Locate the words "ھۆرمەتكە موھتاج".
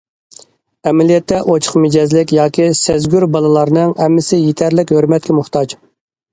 4.99-5.81